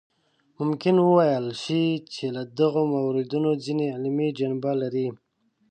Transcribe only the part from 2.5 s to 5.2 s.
دغو موردونو ځینې علمي جنبه لري.